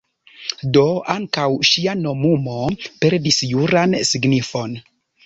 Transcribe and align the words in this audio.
Do 0.77 0.85
ankaŭ 1.15 1.45
ŝia 1.69 1.93
nomumo 1.99 2.55
perdis 3.05 3.39
juran 3.53 3.95
signifon. 4.13 4.75